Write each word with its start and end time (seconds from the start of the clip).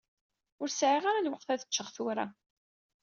Ur 0.61 0.69
sɛiɣ 0.71 1.03
ara 1.05 1.25
lweqt 1.25 1.49
ad 1.53 1.65
ččeɣ 1.67 1.87
tura. 1.95 2.25